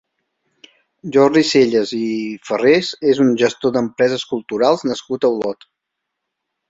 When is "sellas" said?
1.49-1.91